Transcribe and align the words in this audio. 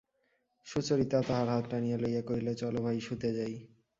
সুচরিতা 0.67 1.19
তাহার 1.27 1.47
হাত 1.47 1.65
টানিয়া 1.71 1.97
লইয়া 1.97 2.21
কহিল, 2.21 2.47
চলো 2.53 2.79
ভাই, 2.81 2.97
শুতে 2.99 3.29
যাই। 3.33 3.55